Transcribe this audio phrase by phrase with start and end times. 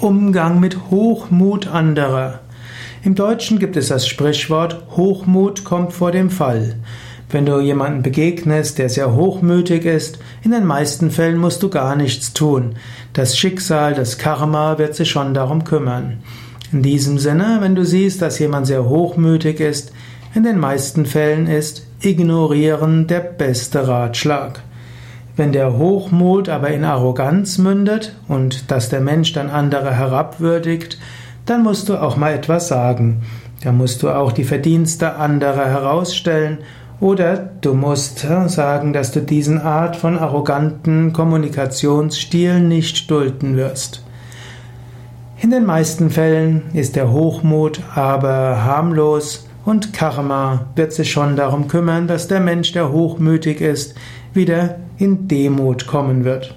[0.00, 2.40] Umgang mit Hochmut anderer.
[3.02, 6.76] Im Deutschen gibt es das Sprichwort Hochmut kommt vor dem Fall.
[7.28, 11.96] Wenn du jemanden begegnest, der sehr hochmütig ist, in den meisten Fällen musst du gar
[11.96, 12.76] nichts tun.
[13.12, 16.22] Das Schicksal, das Karma wird sich schon darum kümmern.
[16.72, 19.92] In diesem Sinne, wenn du siehst, dass jemand sehr hochmütig ist,
[20.34, 24.62] in den meisten Fällen ist Ignorieren der beste Ratschlag.
[25.36, 30.98] Wenn der Hochmut aber in Arroganz mündet und dass der Mensch dann andere herabwürdigt,
[31.46, 33.22] dann musst du auch mal etwas sagen.
[33.62, 36.58] Da musst du auch die Verdienste anderer herausstellen
[37.00, 44.04] oder du musst sagen, dass du diesen Art von arroganten Kommunikationsstil nicht dulden wirst.
[45.40, 51.68] In den meisten Fällen ist der Hochmut aber harmlos und Karma wird sich schon darum
[51.68, 53.94] kümmern, dass der Mensch, der hochmütig ist,
[54.34, 56.54] wieder in Demut kommen wird.